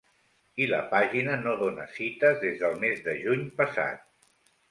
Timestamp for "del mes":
2.63-3.05